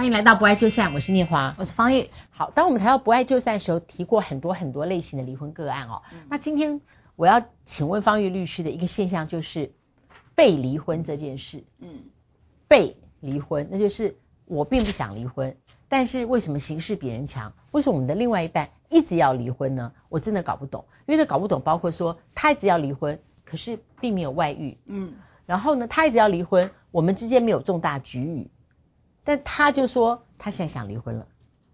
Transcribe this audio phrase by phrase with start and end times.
[0.00, 2.08] 欢迎来到不爱就散，我是念华，我是方玉。
[2.30, 6.00] 好，当我们谈到不爱就散的时候，提过很多很多类型的离婚个案哦。
[6.10, 6.80] 嗯、那今天
[7.16, 9.74] 我要请问方玉律师的一个现象就是
[10.34, 11.64] 被离婚这件事。
[11.80, 12.04] 嗯，
[12.66, 14.16] 被离婚，那就是
[14.46, 15.54] 我并不想离婚，
[15.90, 17.52] 但是为什么形势比人强？
[17.70, 19.92] 为什么我们的另外一半一直要离婚呢？
[20.08, 24.78] 我真的搞不懂，因为这搞不懂，包括说他一直要离婚，可是并没有外遇。
[24.86, 25.12] 嗯，
[25.44, 28.50] 然后呢，他一直要离婚，我们之间没有重大局驭。
[29.24, 31.26] 但他就说他现在想离婚了，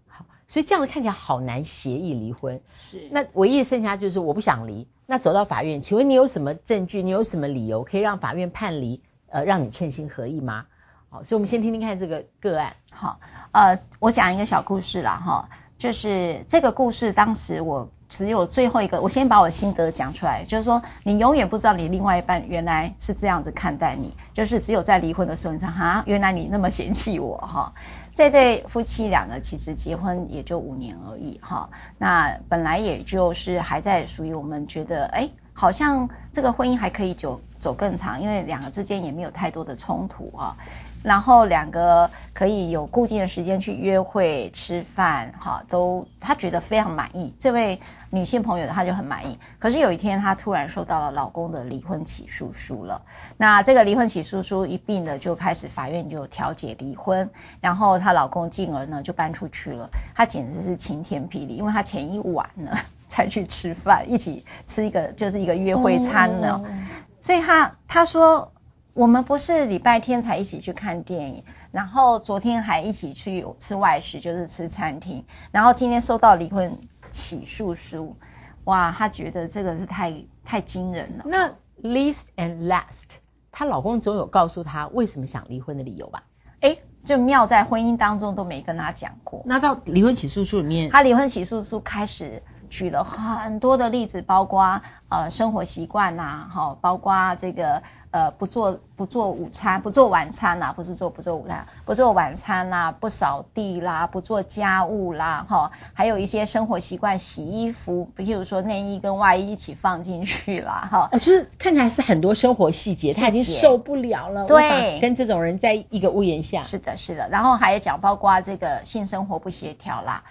[0.07, 2.61] 好，所以这样子看起来好难协议离婚。
[2.91, 7.03] 是，那唯一剩下就是我不想离，那走到法院，请问你有什么证据？
[7.03, 9.01] 你有什么理由可以让法院判离？
[9.29, 10.67] 呃，让你称心合意吗？
[11.09, 12.75] 好，所以我们先听听看这个个案。
[12.89, 13.19] 好，
[13.51, 27.73] 呃，我讲一个小故事啦，哈，就是这个故事当时我只有最后一个，我先把我的心得讲出来，就是说你永远不知道你另外一半原来是这样子看待你，就是只有在离婚的时候你说哈，原来你那么嫌弃我哈。
[28.15, 40.55] 这对夫妻两个，其实结婚也就五年而已哈，那本来也就是还在属于我们觉得哎，好像这个婚姻还可以久走更长，因为两个之间也没有太多的冲突啊。
[41.03, 47.33] 然后两个可以有固定的时间去约会、吃饭，哈，都他觉得非常满意。
[47.39, 49.37] 这位女性朋友她就很满意。
[49.59, 53.03] 可是有一天，她突然收到了老公的离婚起诉书了。
[53.37, 57.29] 那这个离婚起诉书一并的就开始法院就调解离婚，
[57.61, 59.89] 然后她老公进而呢就搬出去了。
[60.15, 62.71] 她简直是晴天霹雳，因为她前一晚呢
[63.07, 66.87] 才去吃饭，一起吃一个就是一个约会餐呢，嗯、
[67.21, 68.53] 所以他他说。
[68.93, 76.79] 我们不是礼拜天才一起去看电影，然后昨天还一起去吃外食，就是吃餐厅，然后今天收到离婚
[77.11, 78.15] 起诉书，
[78.63, 81.25] 哇，她觉得这个是太太惊人了。
[81.27, 81.53] 那
[81.87, 83.19] least and last，
[83.51, 86.23] 她老公总有告诉她为什么想离婚的理由吧？
[86.61, 89.43] 诶，就妙在婚姻当中都没跟她讲过。
[89.45, 97.83] 那到离婚起诉书里面，她离婚起诉书开始举了很多的例子，包括呃生活习惯呐、啊，哈，包括这个。
[98.09, 120.23] 呃，不做不做午餐，不做晚餐啦，不是做不做午餐，不做晚餐啦，不扫地啦，不做家务啦，哈，还有一些生活习惯，洗衣服，比如说内衣跟外衣一起放进去啦，哈，就是看起来是很多生活细节，他已经受不了了，对，跟这种人在一个屋檐下，是的，是的，然后还有讲包括这个性生活不协调啦，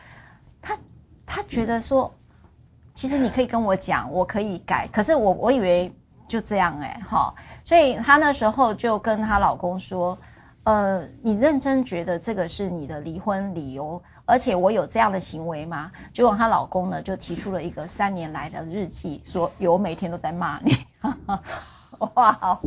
[0.62, 0.78] 他
[1.26, 2.14] 他觉得说，
[2.96, 5.94] 其实你可以跟我讲，我可以改，可是我我以为
[6.26, 7.34] 就这样哎、欸，哈。
[7.62, 10.18] 所以她那时候就跟她老公说，
[10.64, 15.92] 呃，你认真觉得这个是你的离婚理由，而且我有这样的行为吗？
[16.14, 20.74] 结果她老公呢就提出了一个三年来的日记，说有每天都在骂你。
[22.14, 22.60] 哇，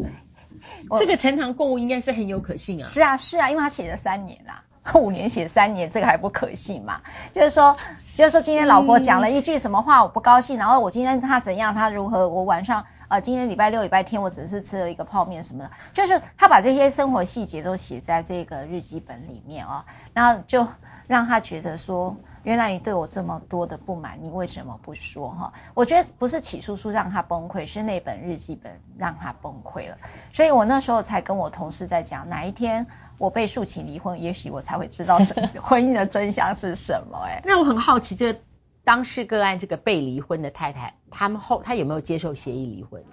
[0.99, 2.87] 这个呈堂供物应该是很有可信啊。
[2.87, 4.63] 是啊是啊，因为他写了三年啦，
[4.95, 7.01] 五年写三年，这个还不可信嘛？
[7.33, 7.75] 就是说，
[8.15, 12.85] 就是说今天老婆讲了一句什么话，我不高兴，然后我今天他怎样，他如何，我晚上。
[13.09, 20.67] 呃，今天礼拜六、礼拜天，我只是吃了一个泡面什么的，就是他把这些生活细节都写在这个日记本里面啊，然后就
[21.07, 25.53] 让他觉得说，原来你对我这么多的不满，你为什么不说哈？
[25.73, 29.97] 我觉得不是起诉书让他崩溃，是那本日记本让他崩溃了。
[30.31, 32.85] 所以我那时候才跟我同事在讲，哪一天
[33.19, 37.19] 我被诉请离婚，也许我才会知道真婚姻的真相是什么。
[37.23, 38.39] 哎， 那我很好奇这个。
[38.85, 43.03] 当事个案这个被离婚的太太，他们后他有没有接受协议离婚？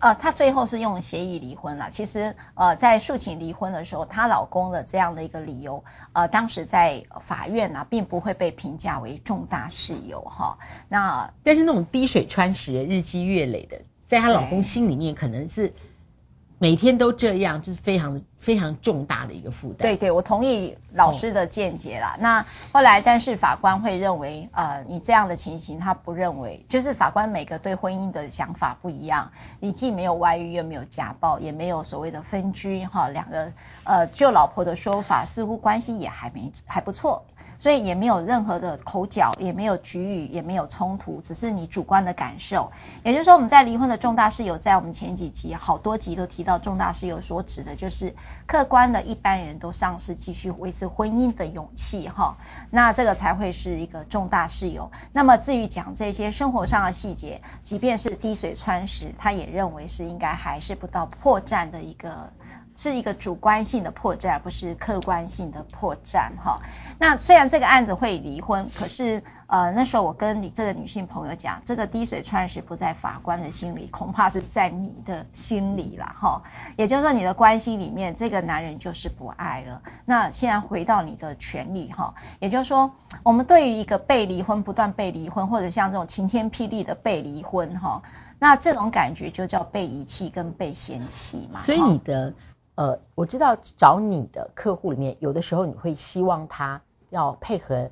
[0.00, 1.90] 呃，她最后是用协议离婚了。
[1.92, 10.58] 其实呃，在诉请离婚的时候，她老公的这样的一个理由，呃，当时在法院呢、啊，并不会被评价为重大事由哈。
[10.88, 15.72] 那但是那种滴水穿石、日积月累的，在她老公心里面可能是。
[16.62, 19.78] 每天都这样，就是非常非常重大的一个负担。
[19.78, 22.14] 对对，我同意老师的见解啦。
[22.16, 29.32] 哦、那后来，但是法官会认为，呃，你这样的情形，他不认为，就是法官每个对婚姻的想法不一样。
[29.58, 33.50] 你既没有外遇，又没有家暴，也没有所谓的分居，哈，两个，
[33.82, 37.24] 呃，就老婆的说法，似乎关系也还没还不错。
[37.62, 42.72] 所以也没有任何的口角，也没有局驭，也没有冲突，只是你主观的感受。
[43.04, 48.16] 也就是说，我们在离婚的重大事由，在我们前几集好多集都提到，重大事由所指的就是
[48.46, 52.36] 客观的一般人都丧失继续维持婚姻的勇气哈。
[52.72, 54.90] 那这个才会是一个重大事由。
[55.12, 62.32] 那么至于讲这些生活上的细节，即便是滴水穿石，他也认为是应该还是不到破绽的一个
[62.74, 66.60] 是一个主观性的破绽，而不是客观性的破绽哈。
[66.98, 76.42] 那虽然这个案子会离婚，可是呃那时候我跟你这个女性朋友讲，这个滴水穿石不在法官的心里，恐怕是在你的心里了哈。
[76.76, 79.82] 也就是说你的关系里面，这个男人就是不爱了。
[80.04, 82.92] 那现在回到你的权利哈，也就是说
[83.22, 88.02] 我们对于一个被离婚、不断被离婚，或者像这种晴天霹雳的被离婚哈，
[88.38, 91.58] 那这种感觉就叫被遗弃跟被嫌弃嘛。
[91.60, 92.32] 所以你的。
[92.74, 96.80] 呃，我知道找你的客户里面，有的时候你会希望他
[97.10, 97.90] 要配合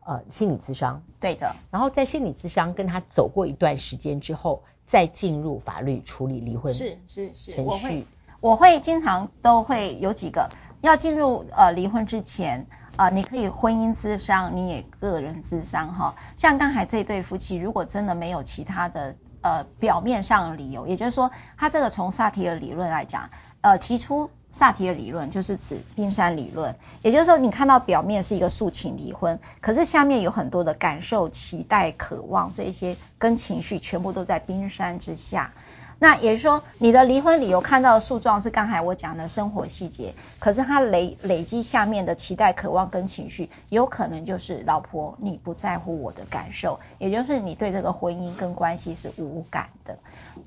[0.00, 1.54] 呃心理咨商，对的。
[1.70, 7.70] 然后在心理咨商跟他走过一段时间之后，再进入法律处理离婚是是是程序。
[7.70, 8.06] 我会
[8.40, 10.48] 我会经常都会有几个
[10.80, 16.14] 要进入呃离婚之前啊、呃，你可以婚姻咨商，你也个人咨商哈。
[16.38, 23.28] 像刚才这对夫妻，如果真的没有其他的呃表面上的理由，也就是说，他这个从萨提尔理论来讲。
[23.62, 35.52] 呃，提出萨提的理论就是指冰山理论，也就是说，你看到表面是一个诉请离婚，可是下面有很多的感受、期待、渴望这些跟情绪全部都在冰山之下。
[36.02, 49.96] 那也就是说，你的离婚理由看到的诉状是刚才我讲的生活细节，可是它累累积下面的期待、渴望跟情绪，有可能就是老婆你不在乎我的感受，也就是你对这个婚姻跟关系是无感的。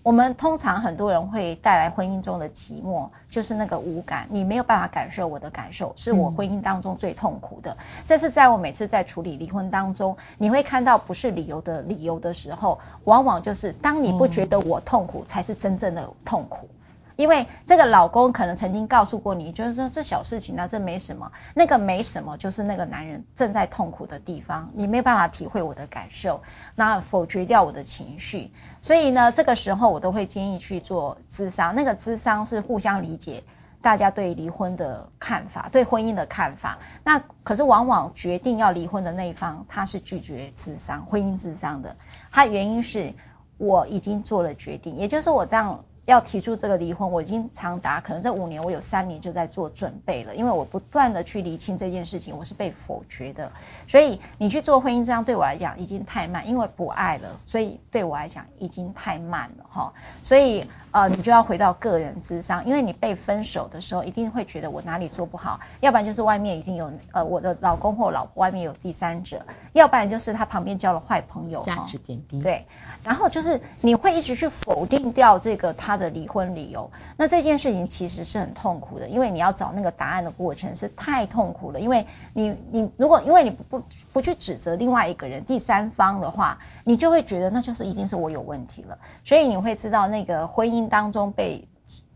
[0.04, 7.72] 我们通常很多人会带来婚姻中的寂寞，就是那个无感，你没有办法感受我的感受，是我婚姻当中最痛苦的。
[7.72, 15.45] 嗯、这是在我每次在处理离婚当中，你会看到不是理由的理由的时候，往往就是当你不觉得我痛苦才。
[15.46, 16.68] 是真正的痛苦，
[17.16, 26.42] 因为这个老公可能曾经告诉过你，就是说这小事情啊，这没什么，那个没什么，就是那个男人正在痛苦的地方，你没有办法体会我的感受，
[26.76, 28.52] 那否决掉我的情绪，
[28.82, 33.44] 所以呢，这个时候我都会建议去做咨商，那个咨商是互相理解
[33.84, 41.96] 大家对离婚的看法，对婚姻的看法，那可是往往决定要离婚的那一方，他是拒绝智商，婚姻智商的，
[42.32, 43.14] 他原因是。
[43.58, 53.52] 我已经做了决定，也就是我这样要提出这个离婚，我已经长达可能这五年，我有三年就在做准备了，因为我不断的去厘清这件事情，我是被否决的，
[53.88, 59.94] 所以你去做婚姻这样对我来讲已经太慢，因为不爱了，所以对我来讲已经太慢了哈，
[60.24, 60.66] 所以。
[60.96, 72.42] 呃，你就要回到个人咨商，因为你被分手的时候，一定会觉得我哪里做不好，要不然就是外面一定有呃我的老公或老婆外面有第三者，要不然就是他旁边交了坏朋友，价值贬低。
[72.42, 72.66] 对，
[73.04, 83.84] 然后就是你会一直去否定掉这个他的离婚理由，那这件事情其实是很痛苦的，因为你要找那个答案的过程是太痛苦了，因为你你如果因为你不
[84.16, 90.86] 不去指责另外一个人第三方的话，你就会觉得那就是一定是我有问题了，所以你会知道那个婚姻。
[90.88, 91.68] 当中被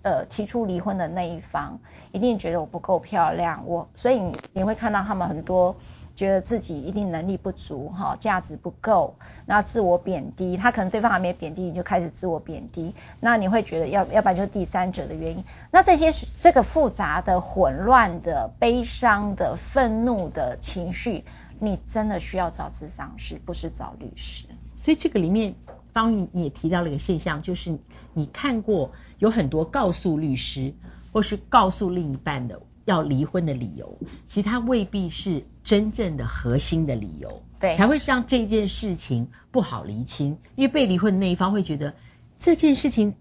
[0.03, 1.79] 呃提出离婚的那一方，
[2.13, 5.75] 一定觉得我不够漂亮，我所以你你会看到他们很多
[6.15, 9.15] 觉得自己一定能力不足哈，价值不够，
[9.45, 21.25] 那自我贬低，他可能对方还没贬低，你就开始自我贬低，那你会觉得要要不然就是第三者的原因，那这些这个复杂的、混乱的、悲伤的、愤怒的情绪，
[21.59, 24.45] 你真的需要找咨商师，不是找律师。
[24.75, 25.55] 所以这个里面。
[25.91, 27.79] 方瑜也提到了一个现象，就是
[28.13, 30.75] 你看过有很多告诉律师
[31.11, 33.97] 或是告诉另一半的要离婚的理由，
[34.27, 40.37] 其实他未必是真正的核心的理由，对，才会让这件事情不好厘清。
[40.55, 41.95] 因为被离婚的那一方会觉得
[42.37, 43.15] 这件事情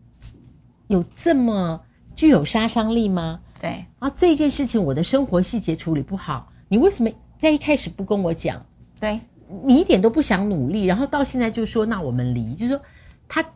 [0.87, 1.81] 有这么
[2.17, 3.41] 具有杀伤力吗？
[3.63, 8.67] 对，啊，这件事情我的生活细节处理不好，你为什么在一开始不跟我讲？
[9.01, 9.21] 对。
[9.65, 12.83] 你一点都不想努力，然后到现在就说那我们离，就是说
[13.29, 13.47] 他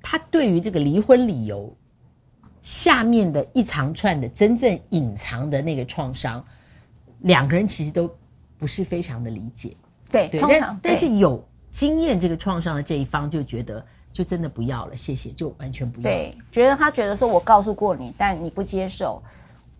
[0.00, 1.76] 他对于这个离婚理由
[2.62, 6.46] 下面的一长串的真正隐藏的那个创伤，
[7.18, 8.16] 两个人其实都
[8.56, 9.76] 不是非常的理解。
[10.10, 16.04] 对，但但是有经验这个创伤的这一方就觉得就真的不要了，谢谢，就完全不要。
[16.04, 19.22] 对，觉得他觉得说我告诉过你，但你不接受。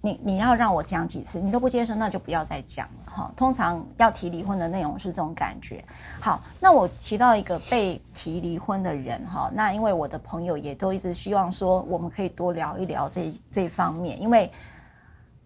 [0.04, 3.32] 你你要让我讲几次，你都不接受，那就不要再讲了哈。
[3.36, 5.82] 通常要提离婚的内容是这种感觉。
[6.20, 14.52] 好，那我提到一个被提离婚的人哈，那因为我的朋友也都一直希望说，我们可以多聊一聊这这方面，因为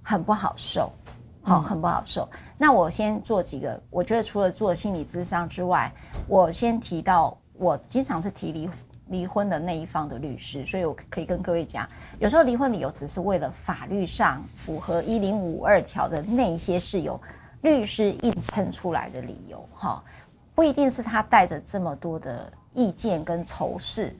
[0.02, 0.90] 很不好受，
[1.44, 2.28] 好，很不好受。
[2.32, 2.38] 嗯。
[2.58, 5.92] 那我先做几个，我觉得除了做心理咨商之外，
[6.26, 8.68] 我先提到我经常是提离。
[9.08, 11.88] 离婚的那一方的律师，所以我可以跟各位讲，
[12.18, 17.20] 有时候离婚理由只是为了法律上符合一零五二条的那一些事由
[17.62, 20.04] 律师硬撑出来的理由，哈，
[20.54, 24.14] 不一定是他带着这么多的意见跟仇视，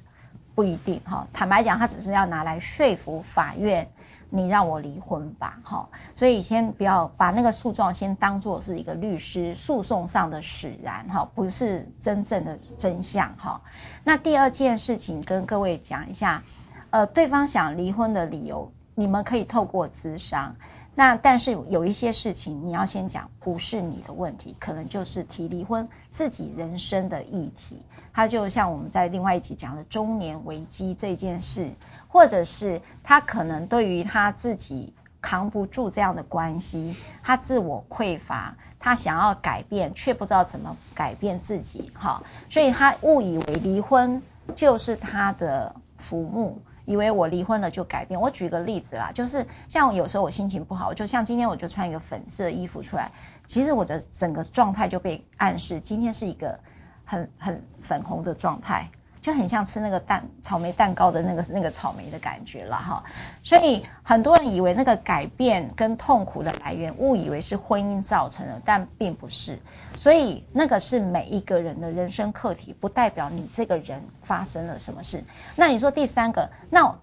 [0.55, 1.29] 不一定哈。
[1.33, 3.91] 坦白讲，他只是要拿来说服法院，
[4.31, 13.63] 你让我离婚吧，哈，所以先不要把那个诉状先当做是一个律师诉讼上的使然，哈，不是真正的真相，哈。
[14.05, 16.43] 那第二件事情跟各位讲一下，
[16.91, 20.57] 呃，对方想离婚的理由，你们可以透过咨商。
[20.99, 27.81] 那但是有一些事情你要先讲，不是你的问题，可能就是提离婚自己人生的议题。
[28.13, 31.71] 他就像我们在另外一集讲的中年危机这件事，
[32.09, 44.21] 或者是他可能对于他自己扛不住这样的关系，他自我匮乏，他想要改变却不知道怎么改变自己，哈，所以他误以为离婚
[44.57, 46.61] 就是他的浮木。
[46.89, 48.19] 以为我离婚了就改变。
[48.19, 53.13] 我举个例子啦，就是像有时候我心情不好，就像今天我就穿一个粉色衣服出来，
[53.47, 56.59] 其实我的整个状态就被暗示今天是一个
[57.05, 58.89] 很很粉红的状态。
[59.21, 63.05] 就很像吃那个蛋草莓蛋糕的那个那个草莓的感觉了哈，
[63.43, 69.59] 所以很多人以为那个改变跟痛苦的来源，误以为是婚姻造成的，但并不是。
[69.97, 75.25] 所以那个是每一个人的人生课题，不代表你这个人发生了什么事。
[75.57, 76.99] 那你说第三个，那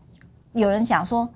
[0.53, 1.29] 有人讲说，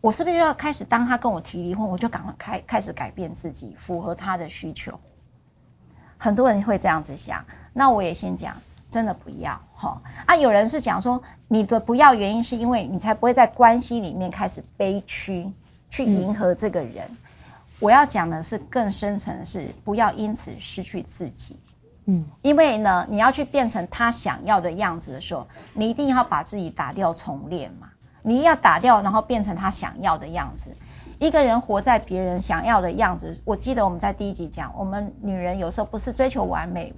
[0.00, 5.00] 我是不是又要开始当他跟我提离婚，我就赶快开开始改变自己，符合他的需求？
[6.18, 7.46] 很多人会这样子想。
[7.72, 8.56] 那我也先讲。
[8.90, 10.36] 真的不要哈啊！
[10.36, 15.52] 有人是讲说，你的不要原因是因为你才不会在关系里面开始悲屈，
[15.90, 17.06] 去迎合这个人。
[17.10, 17.16] 嗯、
[17.80, 21.58] 我要讲的是更深层的是，不要因此失去自己。
[22.06, 27.90] 嗯，因为呢，你要去变成他想要的样子的时候，你一定要把自己打掉重练嘛。
[28.22, 30.70] 你要打掉，然后变成他想要的样子。
[31.18, 36.94] 一个人活在别人想要的样子，我记得我们在第一集讲，我们女人有时候不是追求完美。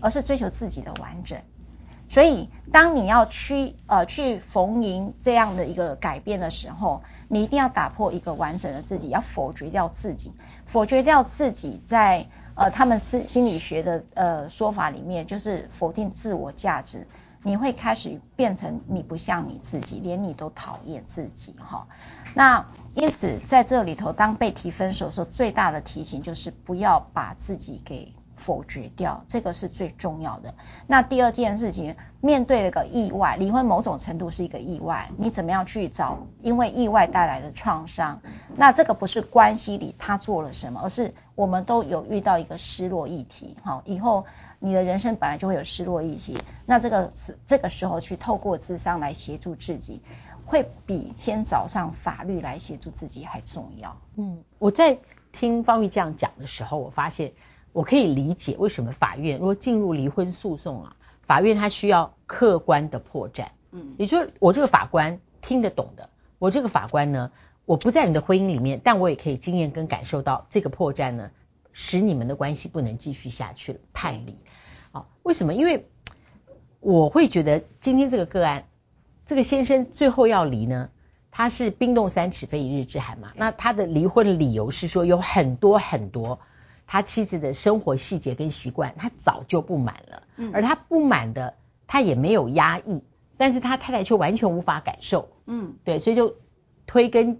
[0.00, 1.38] 而是追求自己的完整，
[2.08, 10.32] 所以当你要去呃去逢迎这样的一个改变的时候，你一定要打破一个完整的自己，要否决掉自己，
[10.66, 17.06] 否决掉自己在呃他们是心理学的呃说法里面，就是否定自我价值，
[17.42, 21.86] 你会开始变成你不像你自己，连你都讨厌自己哈。
[22.34, 28.14] 那因此在这里头，当被提分手的时候，最大的提醒就是不要把自己给。
[28.40, 30.54] 否决掉，这个是最重要的。
[30.86, 38.20] 那第二件事情，面对了个意外，离婚某种程度是一个意外，你怎么样去找因为意外带来的创伤？
[38.56, 43.56] 那这个不是关系里他做了什么，而是我们都有遇到一个失落议题。
[43.62, 44.24] 好，以后
[44.58, 50.00] 你的人生本来就会有失落议题，那这个是这个时候去透过智商来协助自己，
[50.46, 53.96] 会比先找上法律来协助自己还重要。
[54.16, 54.98] 嗯，我在
[55.30, 57.32] 听方玉这样讲的时候，我发现。
[57.72, 63.48] 我可以理解为什么法院如果进入离婚诉讼啊，法院它需要客观的破绽。
[63.70, 66.10] 嗯，也就是我这个法官听得懂的，
[66.40, 67.30] 我这个法官呢，
[67.66, 71.30] 我不在你的婚姻里面，但我也可以经验跟感受到这个破绽呢，
[71.72, 74.36] 使你们的关系不能继续下去了，判离。
[74.90, 75.54] 好，为什么？
[75.54, 75.88] 因为
[76.80, 78.64] 我会觉得今天这个个案，
[79.24, 80.90] 这个先生最后要离呢，
[81.30, 83.30] 他是冰冻三尺非一日之寒嘛。
[83.36, 86.40] 那他的离婚理由是说有很多很多。
[86.92, 90.22] 他妻子的生活细节跟习惯，他早就不满了。
[90.34, 91.54] 嗯，而他不满的，
[91.86, 93.04] 他也没有压抑，
[93.36, 95.28] 但是他太太却完全无法感受。
[95.46, 96.34] 嗯，对，所以就
[96.88, 97.38] 推根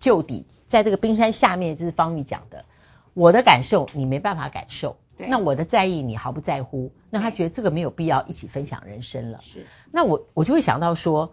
[0.00, 2.66] 究底，在这个冰山下面，就是方玉讲的，
[3.14, 9.40] 我的感受你没办法感受，对，那我的在意你毫不在乎，那他觉得这个没有必要一起分享人生了。
[9.40, 11.32] 是，那我我就会想到说，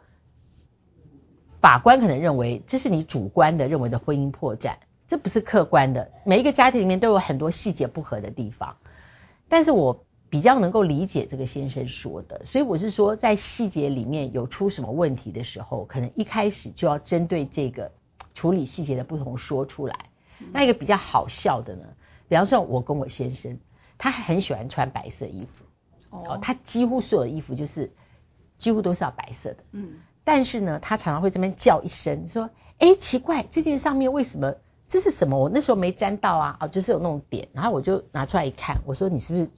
[1.59, 4.75] 法官可能认为这是你主观的认为的婚姻破绽。
[5.07, 8.75] 这不是客观的，每一个家庭里面都有很多细节不合的地方，
[9.47, 17.93] 但是我比较能够理解这个先生说的，所以我是说，在细节里面有出什么问题的时候，可能一开始就要针对这个
[18.33, 20.09] 处理细节的不同说出来。
[20.51, 21.85] 那一个比较好笑的呢，
[22.27, 23.59] 比方说我跟我先生，
[23.97, 25.63] 他很喜欢穿白色衣服，
[26.09, 27.93] 哦，他几乎所有的衣服就是
[28.57, 29.93] 几乎都是要白色的，嗯，
[30.25, 34.55] 但是呢，他常常会这边叫一声说，哎，奇怪，这件上面为什么？
[34.87, 35.37] 这是什么？
[35.37, 39.49] 我那时候没沾到啊，哦，就是有那种点，然后我就拿出来一看，我说你是不是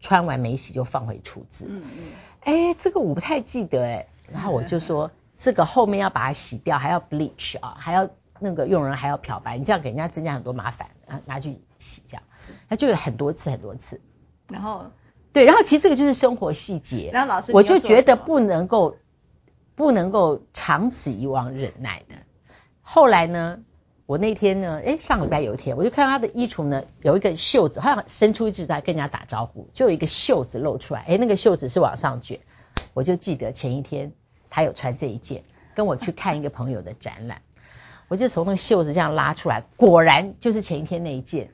[0.00, 1.66] 穿完没洗就放回橱子？
[1.68, 2.04] 嗯嗯。
[2.40, 8.10] 哎，这个我不太记得哎，然后我就说 这个后面要把它洗掉，还要 bleach 啊，还要
[8.40, 12.22] 那个用人还要漂白，你这样给人家增加很多麻烦啊，拿去洗这样，
[12.68, 14.00] 他就有很多次很多次。
[14.48, 14.86] 然后
[15.32, 17.10] 对，然后其实这个就是生活细节。
[17.12, 18.96] 然后老师，我就觉得不能够
[19.76, 22.16] 不能够长此以往忍耐的。
[22.82, 23.60] 后来呢？
[24.12, 32.40] 我那天呢，诶，上礼拜有一天，我就看到他的衣橱呢，有一个袖子，好像伸出一只在跟人家打招呼，就有一个袖子露出来，诶，那个袖子是往上卷，
[32.92, 34.12] 我就记得前一天
[34.50, 37.40] 他有穿这一件，跟我去看一个朋友的展览，
[38.08, 41.48] 我就从那个袖子这样拉出来，果然就是前一天那一件。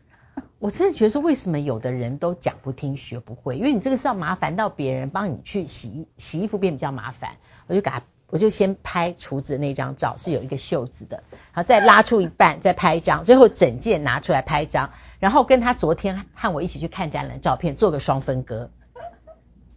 [0.59, 3.57] 我真的觉得说，为什么有的人都讲不听学不会？
[3.57, 7.37] 因为你这个是要麻烦到别人帮你去洗洗衣服，变比较麻烦。
[7.69, 18.71] 我就给他，我就先拍厨子那张照，是有一个袖子的，然后再拉出一半，再拍一张，最后整件拿出来拍一张，然后跟他昨天和我一起去看展览的照片做个双分割，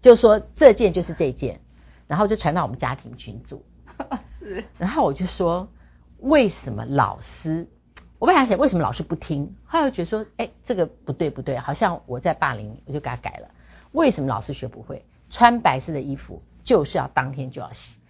[0.02, 1.62] 就说这件就是这件，
[2.08, 3.64] 然后就传到我们家庭群组。
[4.30, 5.70] 是，然后我就说，
[6.18, 7.70] 为什么老师？
[8.20, 13.52] 我本来想为什么老师不听，后来觉得说，哎，这个不对不对，好像我在霸凌，我就给他改了。
[13.92, 15.06] 为什么老师学不会？
[15.30, 18.01] 穿白色的衣服就是要当天就要洗，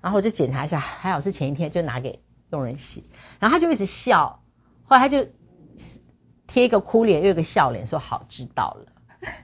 [0.00, 4.40] 然后我就检查一下，还好是前一天就拿给佣人洗，然后他就一直笑，
[4.84, 5.26] 后来他就
[6.46, 8.86] 贴一个哭脸，又一个笑脸，说好知道了。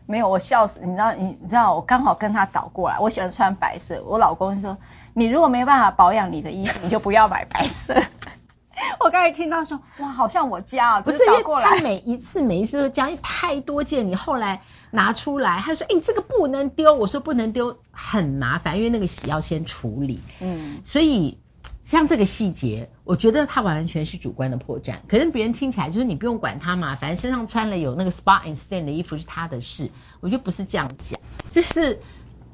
[0.06, 4.78] 没有，我笑死，你知道你你知道我刚好跟他倒过来，我喜欢穿白色，我老公说，
[5.12, 7.94] 你如果没办法保养你的衣服，你就不要买白色。
[9.00, 14.62] 我刚才听到说，哇，好像我家啊，不是，因为他每一次每一次都讲，因为太多件，你后来
[14.96, 21.38] 拿出来，他说，哎，你这个不能丢，我说不能丢，很麻烦，因为那个洗要先处理，嗯，所以
[21.84, 31.20] 像这个细节，我觉得他完全是主观的破绽，可是别人听起来就是你不用管他嘛，反正身上穿了有那个 spot and stain 的衣服是他的事，我觉得不是这样讲，
[31.52, 32.00] 这是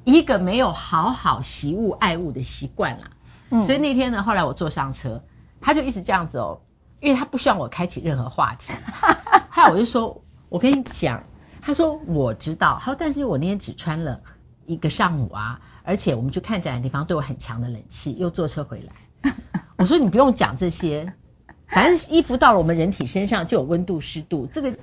[0.04, 3.11] 一个没有好好习物爱物的习惯啦，
[3.50, 5.22] 嗯，所以那天呢，后来我坐上车。
[5.64, 6.62] 他就一直这样子哦，
[6.99, 8.72] 因为他不希望我开启任何话题。
[9.49, 11.22] 后来我就说，我跟你讲，
[11.62, 14.21] 他说我知道，他说但是我那天只穿了
[14.66, 19.33] 一个上午啊，而且我们去看展的地方都有很强的冷气，又坐车回来。
[19.78, 21.14] 我说你不用讲这些，
[21.69, 24.76] 反正衣服到了我们人体身上就有温度湿度，这个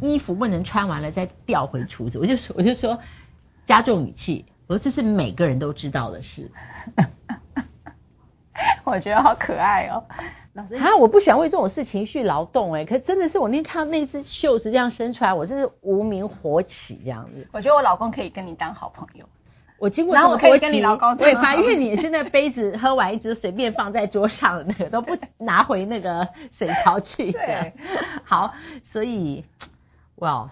[0.00, 2.18] 衣服不能穿完了再调回厨子。
[2.18, 3.00] 我就说我就说
[3.64, 6.50] 加重语气，我说这是每个人都知道的事。
[8.84, 10.04] 我觉得好可爱哦，
[10.54, 17.48] 老师啊，我不喜欢为这种事情去劳动哎，可真的是我那天看到那只袖子这样伸出来，我真是无名火起这样子。
[17.52, 19.26] 我觉得我老公可以跟你当好朋友，
[19.78, 27.32] 我经过这么多集，我也发现你现在杯子喝完一直随便放在桌上的那个都不拿回那个水槽去。
[27.32, 27.72] 对，
[28.24, 29.44] 好，所以
[30.16, 30.50] 哇，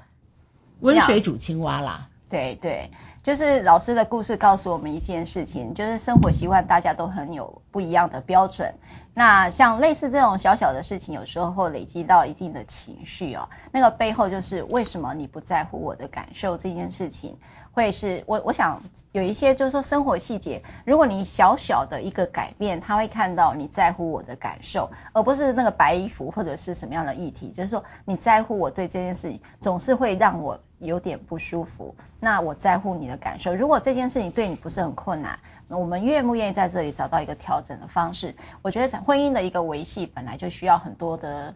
[0.81, 2.09] 温水煮青蛙啦。
[2.31, 2.91] 对对。
[3.23, 8.75] 就是老师的故事告诉我们一件事情，就是生活习惯大家都很有不一样的标准。
[9.13, 13.51] 那像类似这种小小的事情，有时候会累积到一定的情绪哦。
[13.73, 17.37] 那个背后就是为什么你不在乎我的感受这件事情。
[17.73, 31.95] 会是我我想有一些就是说生活细节，如果你小小的一个改变，他会看到你在乎我的感受，而不是那个白衣服或者是什么样的议题，就是说你在乎我对这件事情总是会让我有点不舒服。
[32.19, 38.35] 那我在乎你的感受，如果这件事情对你不是很困难，那我们愿不愿意在这里找到一个调整的方式？
[38.63, 41.55] 我觉得婚姻的一个维系本来就需要很多的。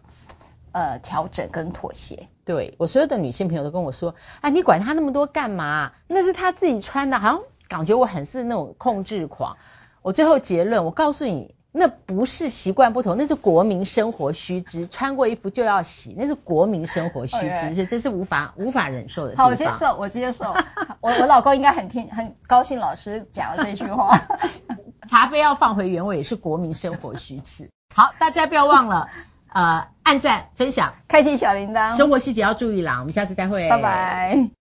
[0.75, 2.27] 呃，调整跟妥协。
[2.43, 5.93] 对，我所有的女性朋友都跟我说，啊，你管他那么多干嘛？
[6.05, 9.55] 那是他自己穿的，好像感觉我很是那种控制狂。
[10.01, 14.85] 我最后结论，我告诉你，那不是习惯不同，那是国民生活须知。
[14.87, 17.37] 穿过衣服就要洗，那是国民生活须
[17.73, 19.37] 知.这是无法无法忍受的。
[19.37, 20.53] 好，我接受，我接受。
[20.99, 24.19] 我我老公应该很听很高兴老师讲了这句话。
[25.07, 27.69] 茶杯要放回原位，也是国民生活须知。
[27.95, 29.09] 好，大家不要忘了。
[29.55, 32.99] 呃，按赞、分享、开启小铃铛，生活细节要注意啦。
[32.99, 34.64] 我们下次再会，拜拜。